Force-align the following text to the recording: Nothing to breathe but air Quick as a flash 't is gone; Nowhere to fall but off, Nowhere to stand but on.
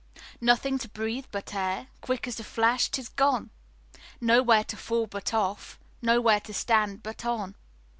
Nothing 0.41 0.79
to 0.79 0.89
breathe 0.89 1.27
but 1.29 1.53
air 1.53 1.85
Quick 2.01 2.27
as 2.27 2.39
a 2.39 2.43
flash 2.43 2.89
't 2.89 2.99
is 2.99 3.07
gone; 3.09 3.51
Nowhere 4.19 4.63
to 4.63 4.75
fall 4.75 5.05
but 5.05 5.31
off, 5.31 5.77
Nowhere 6.01 6.39
to 6.39 6.55
stand 6.55 7.03
but 7.03 7.23
on. 7.23 7.55